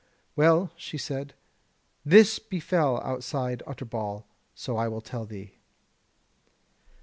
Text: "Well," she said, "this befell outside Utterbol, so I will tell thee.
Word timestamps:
"Well," 0.35 0.71
she 0.75 0.97
said, 0.97 1.35
"this 2.03 2.39
befell 2.39 2.99
outside 3.01 3.61
Utterbol, 3.67 4.25
so 4.55 4.75
I 4.75 4.87
will 4.87 5.01
tell 5.01 5.25
thee. 5.27 5.59